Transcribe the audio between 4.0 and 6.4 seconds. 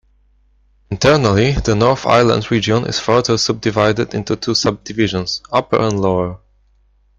into two sub-divisions: Upper and Lower.